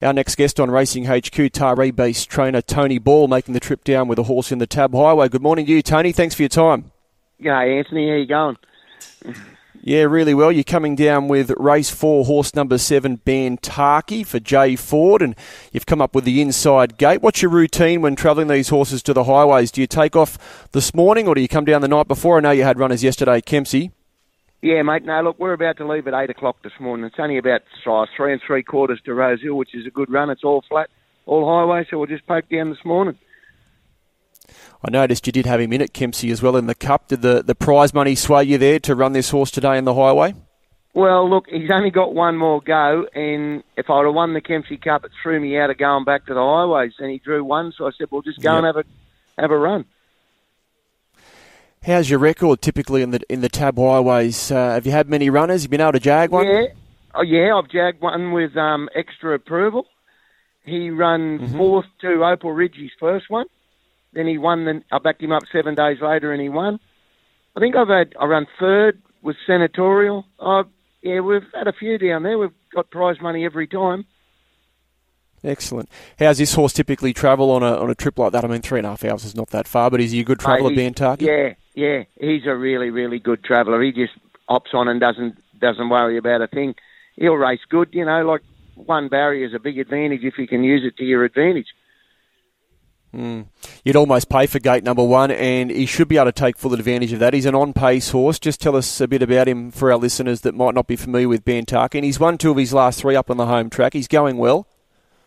[0.00, 4.06] Our next guest on Racing HQ, Taree based trainer Tony Ball, making the trip down
[4.06, 5.28] with a horse in the TAB Highway.
[5.28, 6.12] Good morning to you, Tony.
[6.12, 6.92] Thanks for your time.
[7.40, 8.56] Yeah, Anthony, how you going?
[9.80, 10.52] Yeah, really well.
[10.52, 15.34] You're coming down with race four, horse number seven, Bantarki for Jay Ford, and
[15.72, 17.22] you've come up with the inside gate.
[17.22, 19.70] What's your routine when travelling these horses to the highways?
[19.70, 22.36] Do you take off this morning or do you come down the night before?
[22.36, 23.92] I know you had runners yesterday, Kempsey.
[24.60, 25.04] Yeah, mate.
[25.04, 27.06] No, look, we're about to leave at eight o'clock this morning.
[27.06, 30.30] It's only about uh, three and three quarters to Rosehill, which is a good run.
[30.30, 30.90] It's all flat,
[31.26, 33.16] all highway, so we'll just poke down this morning.
[34.82, 37.08] I noticed you did have him in at Kempsey as well in the Cup.
[37.08, 39.94] Did the, the prize money sway you there to run this horse today in the
[39.94, 40.34] highway?
[40.94, 44.76] Well, look, he's only got one more go, and if I'd have won the Kempsey
[44.76, 47.72] Cup, it threw me out of going back to the highways, and he drew one,
[47.76, 48.64] so I said, well, just go yep.
[48.64, 48.84] and have a
[49.40, 49.84] have a run.
[51.84, 54.50] How's your record typically in the in the TAB highways?
[54.50, 55.62] Uh, have you had many runners?
[55.62, 56.46] Have you been able to jag one?
[56.46, 56.66] Yeah,
[57.14, 59.86] oh yeah, I've jagged one with um, extra approval.
[60.64, 61.56] He ran mm-hmm.
[61.56, 63.46] fourth to Opal Ridgey's first one.
[64.12, 64.64] Then he won.
[64.64, 66.80] The, I backed him up seven days later, and he won.
[67.56, 70.26] I think I've had I run third with Senatorial.
[70.38, 70.64] Uh,
[71.02, 72.38] yeah, we've had a few down there.
[72.38, 74.04] We've got prize money every time.
[75.44, 75.88] Excellent.
[76.18, 78.44] How's this horse typically travel on a on a trip like that?
[78.44, 80.24] I mean, three and a half hours is not that far, but is he a
[80.24, 81.22] good traveller, Bantarki?
[81.22, 83.80] Yeah, yeah, he's a really, really good traveller.
[83.80, 84.12] He just
[84.48, 86.74] hops on and doesn't doesn't worry about a thing.
[87.14, 88.22] He'll race good, you know.
[88.22, 88.42] Like
[88.74, 91.68] one barrier is a big advantage if you can use it to your advantage.
[93.14, 93.46] Mm.
[93.84, 96.74] You'd almost pay for gate number one, and he should be able to take full
[96.74, 97.32] advantage of that.
[97.32, 98.40] He's an on-pace horse.
[98.40, 101.28] Just tell us a bit about him for our listeners that might not be familiar
[101.28, 101.94] with Bantarki.
[101.94, 103.94] And he's won two of his last three up on the home track.
[103.94, 104.66] He's going well.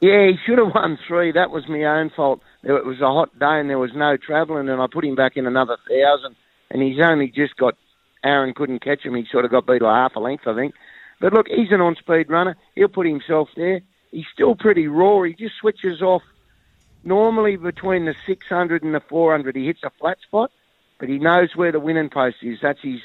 [0.00, 1.32] Yeah, he should have won three.
[1.32, 2.40] That was my own fault.
[2.62, 5.36] It was a hot day and there was no travelling, and I put him back
[5.36, 6.36] in another thousand,
[6.70, 7.76] and he's only just got.
[8.22, 9.14] Aaron couldn't catch him.
[9.14, 10.74] He sort of got beat by half a length, I think.
[11.22, 12.54] But look, he's an on-speed runner.
[12.74, 13.80] He'll put himself there.
[14.10, 15.22] He's still pretty raw.
[15.22, 16.22] He just switches off.
[17.02, 20.50] Normally between the 600 and the 400, he hits a flat spot,
[20.98, 22.58] but he knows where the winning post is.
[22.60, 23.00] That's his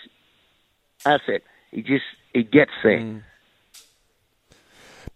[1.06, 1.44] asset.
[1.72, 2.04] He just
[2.34, 3.00] he gets there.
[3.00, 3.24] Mm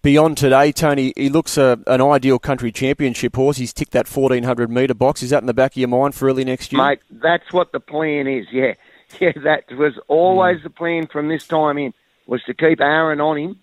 [0.02, 3.58] beyond today, Tony, he looks a, an ideal country championship horse.
[3.58, 5.24] He's ticked that 1400 metre box.
[5.24, 6.82] Is that in the back of your mind for early next year?
[6.84, 8.74] Mate, that's what the plan is, yeah.
[9.20, 10.64] Yeah, that was always mm.
[10.64, 11.96] the plan from this time in,
[12.28, 13.60] was to keep Aaron on him.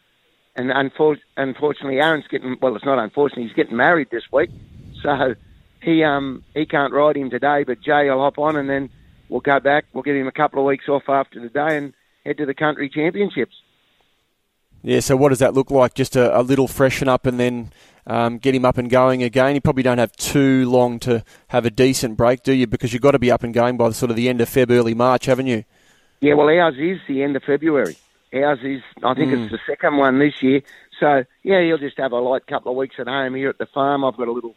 [0.57, 4.51] And unfor- unfortunately, Aaron's getting, well, it's not unfortunately, he's getting married this week.
[5.03, 5.37] So
[5.87, 8.91] he um he can't ride him today, but Jay will hop on and then
[9.29, 9.85] we'll go back.
[9.93, 12.55] We'll give him a couple of weeks off after the day and head to the
[12.55, 13.55] country championships.
[14.87, 15.95] Yeah, so what does that look like?
[15.95, 17.73] Just a, a little freshen up and then
[18.07, 19.57] um, get him up and going again.
[19.57, 22.69] You probably don't have too long to have a decent break, do you?
[22.69, 24.49] Because you've got to be up and going by the sort of the end of
[24.49, 25.65] Feb, early March, haven't you?
[26.21, 27.97] Yeah, well, ours is the end of February.
[28.33, 29.43] Ours is, I think mm.
[29.43, 30.63] it's the second one this year.
[31.01, 33.67] So, yeah, he'll just have a light couple of weeks at home here at the
[33.67, 34.05] farm.
[34.05, 34.55] I've got a little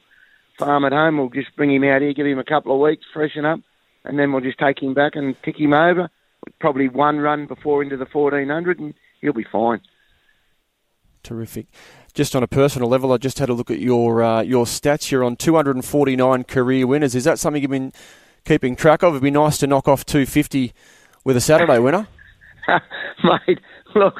[0.59, 1.17] farm at home.
[1.17, 3.61] We'll just bring him out here, give him a couple of weeks, freshen up,
[4.03, 6.11] and then we'll just take him back and tick him over.
[6.59, 9.81] Probably one run before into the 1400, and he'll be fine.
[11.23, 11.67] Terrific.
[12.13, 15.11] Just on a personal level, I just had a look at your uh, your stats.
[15.11, 17.15] You're on 249 career winners.
[17.15, 17.93] Is that something you've been
[18.45, 19.13] keeping track of?
[19.13, 20.73] It'd be nice to knock off 250
[21.23, 22.07] with a Saturday winner.
[23.23, 23.59] Mate,
[23.95, 24.15] look,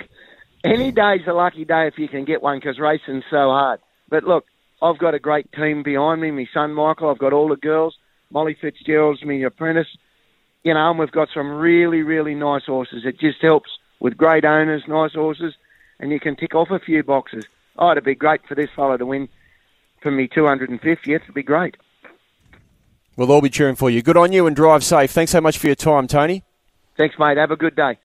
[0.64, 3.80] any day's a lucky day if you can get one because racing's so hard.
[4.09, 4.46] But look,
[4.82, 6.32] I've got a great team behind me.
[6.32, 7.96] My son Michael, I've got all the girls.
[8.32, 9.88] Molly Fitzgerald's my apprentice.
[10.64, 13.04] You know, and we've got some really, really nice horses.
[13.06, 13.70] It just helps
[14.02, 15.54] with great owners, nice horses
[16.00, 17.46] and you can tick off a few boxes.
[17.78, 19.30] Oh, it'd be great for this fellow to win
[20.02, 21.08] for me 250th.
[21.08, 21.76] It'd be great.
[23.16, 24.02] We'll all be cheering for you.
[24.02, 25.12] Good on you and drive safe.
[25.12, 26.44] Thanks so much for your time, Tony.
[26.98, 27.38] Thanks, mate.
[27.38, 27.98] Have a good day.